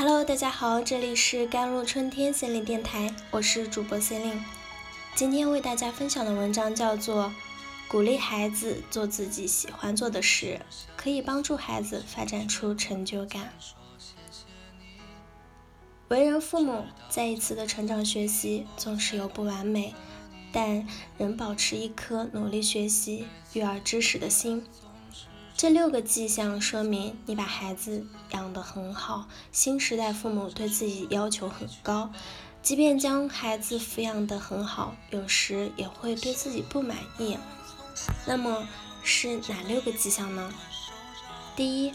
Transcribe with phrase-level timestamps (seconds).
[0.00, 4.44] Hello，大家好，这里是甘露春天心灵电台，我是主播 c e l i n e
[5.16, 7.24] 今天为大家分享的文章叫做
[7.88, 10.60] 《鼓励孩子做自己喜欢做的事，
[10.96, 13.52] 可以帮助孩子发展出成就感》。
[16.06, 19.92] 为人父母，再一次的成长学习，总是有不完美，
[20.52, 20.86] 但
[21.16, 24.64] 仍保持一颗努力学习、育儿知识的心。
[25.58, 29.26] 这六个迹象说明你把孩子养得很好。
[29.50, 32.12] 新时代父母对自己要求很高，
[32.62, 37.36] 即便将孩子抚养得很好，有时也会对自己不满意。
[38.24, 38.68] 那么
[39.02, 40.54] 是哪六个迹象呢？
[41.56, 41.92] 第一。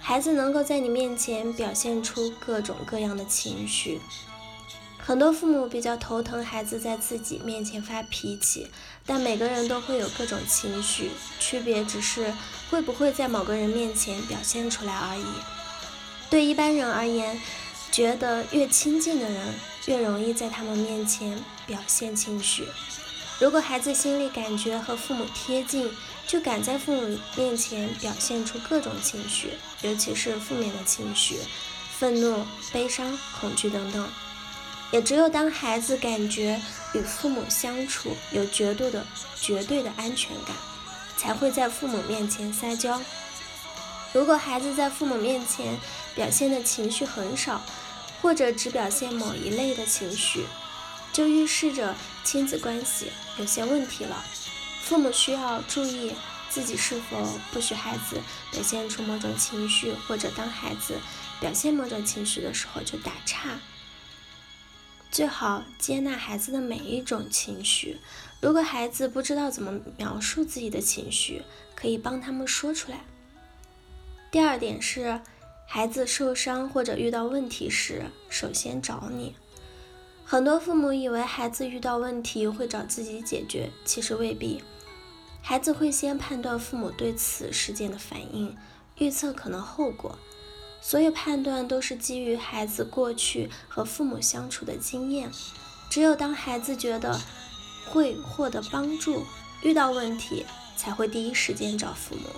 [0.00, 4.00] 孩子能够在你面前表现出各种各样的情绪，
[5.06, 8.68] 很多父母比较头疼孩子在自己面前发脾气，
[9.06, 12.34] 但每个人都会有各种情绪，区别只是
[12.68, 15.24] 会不会在某个人面前表现出来而已。
[16.28, 17.40] 对一般人而言，
[17.92, 19.54] 觉得越亲近的人
[19.86, 22.66] 越容易在他们面前表现情绪。
[23.38, 25.88] 如果孩子心里感觉和父母贴近，
[26.26, 29.50] 就敢在父母面前表现出各种情绪，
[29.82, 31.38] 尤其是负面的情绪，
[31.96, 34.04] 愤怒、悲伤、恐惧等等。
[34.92, 36.60] 也只有当孩子感觉
[36.94, 39.04] 与父母相处有绝对的、
[39.40, 40.54] 绝对的安全感，
[41.16, 43.00] 才会在父母面前撒娇。
[44.12, 45.78] 如果孩子在父母面前
[46.14, 47.60] 表现的情绪很少，
[48.22, 50.46] 或者只表现某一类的情绪，
[51.12, 54.24] 就预示着亲子关系有些问题了。
[54.82, 56.14] 父母需要注意
[56.48, 58.16] 自己是否不许孩子
[58.52, 60.94] 表现出某种情绪，或者当孩子
[61.40, 63.58] 表现某种情绪的时候就打岔。
[65.16, 67.96] 最好接纳孩子的每一种情绪。
[68.38, 71.40] 如果孩子不知道怎么描述自己的情绪，
[71.74, 73.00] 可以帮他们说出来。
[74.30, 75.22] 第二点是，
[75.66, 79.34] 孩子受伤或者遇到问题时，首先找你。
[80.22, 84.62] 很多父母以为孩子遇到问题会找自己解决，其实未必。
[85.40, 88.54] 孩子会先判断父母对此事件的反应，
[88.98, 90.18] 预测可能后果。
[90.80, 95.30] 所有判断都是基于孩子过去和父母相处的经验。
[95.90, 97.20] 只有当孩子觉得
[97.88, 99.24] 会获得帮助，
[99.62, 100.44] 遇到问题
[100.76, 102.28] 才会第一时间找父母。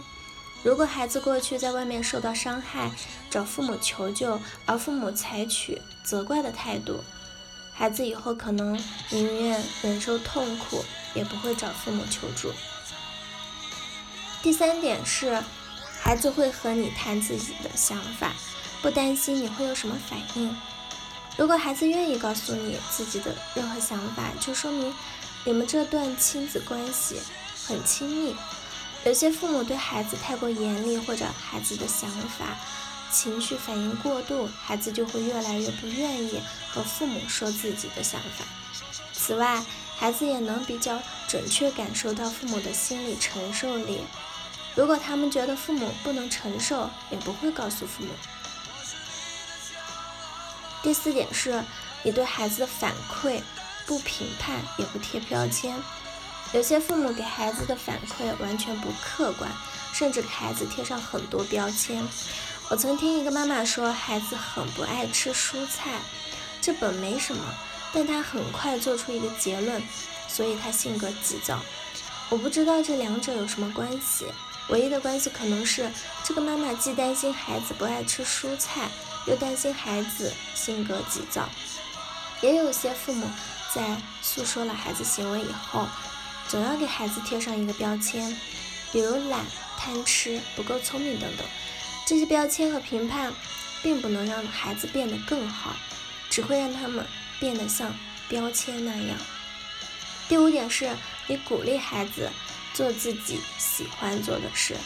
[0.62, 2.90] 如果孩子过去在外面受到伤害，
[3.30, 7.02] 找父母求救，而父母采取责怪的态度。
[7.72, 8.76] 孩子以后可能
[9.10, 10.84] 宁愿忍受痛苦，
[11.14, 12.52] 也不会找父母求助。
[14.42, 15.42] 第三点是，
[16.00, 18.32] 孩子会和你谈自己的想法，
[18.80, 20.56] 不担心你会有什么反应。
[21.36, 24.94] 如果孩子愿意告诉你自己的任何想法，就说明
[25.44, 27.20] 你们这段亲子关系
[27.66, 28.34] 很亲密。
[29.04, 32.56] 有些父母对孩子太过严厉，或者孩子的想法。
[33.10, 38.44] 情绪反应过度，孩子就会越来越不愿意和父母说自己的想法。
[39.14, 39.64] 此外，
[39.96, 44.00] 孩子也能比较准确感受到父母的心理承受力。
[44.78, 48.10] 如果他们觉得父母不能承受，也不会告诉父母。
[50.84, 51.60] 第四点是，
[52.04, 53.42] 你对孩子的反馈
[53.86, 55.74] 不评判，也不贴标签。
[56.52, 59.50] 有些父母给孩子的反馈完全不客观，
[59.92, 62.00] 甚至给孩子贴上很多标签。
[62.70, 65.98] 我曾听一个妈妈说，孩子很不爱吃蔬菜，
[66.60, 67.44] 这本没什么，
[67.92, 69.82] 但她很快做出一个结论，
[70.28, 71.60] 所以她性格急躁。
[72.30, 74.26] 我不知道这两者有什么关系，
[74.68, 75.90] 唯一的关系可能是
[76.24, 78.88] 这个妈妈既担心孩子不爱吃蔬菜，
[79.26, 81.48] 又担心孩子性格急躁。
[82.40, 83.26] 也有些父母
[83.74, 85.88] 在诉说了孩子行为以后，
[86.48, 88.38] 总要给孩子贴上一个标签，
[88.92, 89.44] 比如懒、
[89.76, 91.46] 贪吃、不够聪明等等。
[92.06, 93.32] 这些标签和评判，
[93.82, 95.74] 并不能让孩子变得更好，
[96.30, 97.06] 只会让他们
[97.40, 97.94] 变得像
[98.28, 99.16] 标签那样。
[100.28, 100.94] 第五点是，
[101.26, 102.30] 你鼓励孩子
[102.78, 104.76] 做自己喜欢做的事。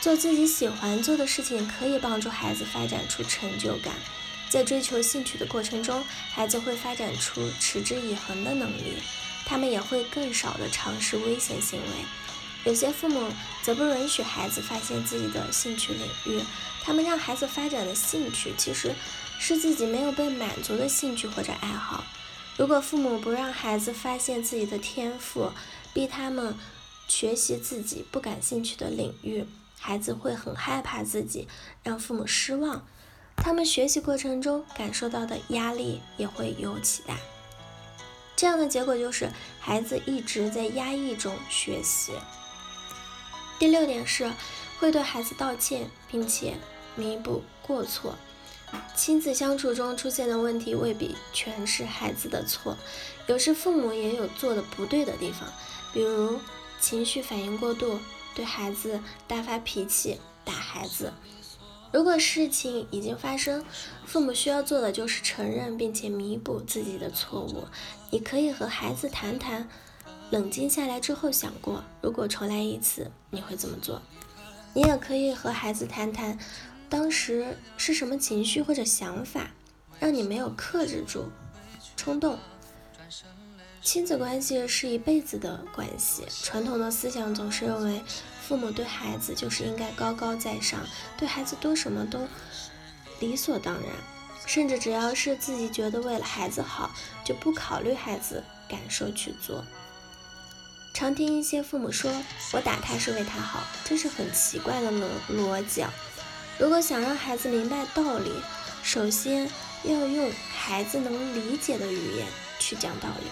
[0.00, 3.92] 做自己喜欢做的事情，可以帮助孩子发展出成就感。
[4.48, 9.02] 在追求兴趣的过程中，孩子会发展出持之以恒的能力，
[9.44, 11.86] 他们也会更少的尝试危险行为。
[12.64, 13.30] 有些父母
[13.62, 16.42] 则不允许孩子发现自己的兴趣领域，
[16.82, 18.94] 他们让孩子发展的兴趣其实
[19.38, 22.02] 是自己没有被满足的兴趣或者爱好。
[22.56, 25.52] 如果父母不让孩子发现自己的天赋，
[25.92, 26.56] 逼他们
[27.08, 29.46] 学习自己不感兴趣的领域，
[29.78, 31.48] 孩子会很害怕自己
[31.82, 32.86] 让父母失望，
[33.36, 37.16] 他们学习过程中感受到的压力也会尤其大。
[38.34, 39.30] 这样的结果就是
[39.60, 42.12] 孩子一直在压抑中学习。
[43.58, 44.30] 第六点是，
[44.78, 46.54] 会对孩子道歉，并且
[46.94, 48.14] 弥补过错。
[48.94, 52.76] 亲子相处中出现的问题未必全是孩子的错，
[53.26, 55.48] 有时父母也有做的不对的地方，
[55.94, 56.38] 比如
[56.86, 57.98] 情绪反应过度，
[58.32, 61.12] 对孩子大发脾气，打孩子。
[61.92, 63.64] 如果事情已经发生，
[64.04, 67.64] 父母需要做的就是承认并且弥补自己的错误。
[68.08, 69.68] 你可以和孩子谈谈，
[70.30, 74.00] 冷静下来之后想过，如果重来一次，你会怎么做？
[74.72, 76.38] 你也可以和孩子谈谈，
[76.88, 79.50] 当时是什么情绪或者想法，
[79.98, 81.24] 让你没有克制住
[81.96, 82.38] 冲动。
[83.86, 88.02] 亲子关系是一辈子的关系，传统的思想总是认为。
[88.42, 90.80] 父母对孩子就是应该高高在上，
[91.16, 92.26] 对孩子多什么都
[93.20, 93.84] 理所当然，
[94.44, 96.90] 甚至只要是自己觉得为了孩子好，
[97.24, 99.64] 就不考虑孩子感受去做。
[100.92, 102.12] 常听一些父母说
[102.52, 105.84] ：“我打他是为他好”，这是很奇怪的逻逻辑。
[106.58, 108.32] 如果想让孩子明白道理，
[108.82, 109.48] 首先
[109.84, 112.26] 要用孩子能理解的语言
[112.58, 113.26] 去讲道理。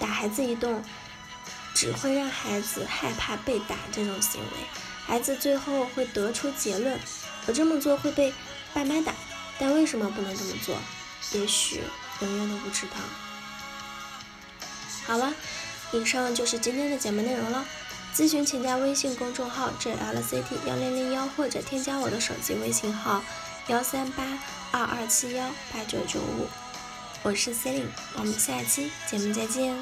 [0.00, 0.82] 打孩子一顿。
[1.74, 4.66] 只会让孩子害怕被打，这种行为，
[5.06, 6.98] 孩子最后会得出结论：
[7.46, 8.34] 我这么做会被
[8.74, 9.12] 爸妈打。
[9.60, 10.76] 但为什么不能这么做？
[11.34, 11.84] 也许
[12.20, 12.94] 永远都不知道。
[15.06, 15.32] 好了，
[15.92, 17.64] 以上就是今天的节目内容了。
[18.12, 23.22] 咨询请加微信公众号 jlct 幺零零幺，或者添加我的手机微信号
[23.68, 24.24] 幺三八
[24.72, 26.48] 二二七幺八九九五。
[27.24, 27.82] 我是 Celine，
[28.16, 29.76] 我们下期节目再见。